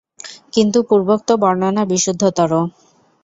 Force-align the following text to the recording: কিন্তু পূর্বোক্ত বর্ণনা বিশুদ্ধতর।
কিন্তু 0.53 0.79
পূর্বোক্ত 0.89 1.29
বর্ণনা 1.41 1.83
বিশুদ্ধতর। 1.85 2.51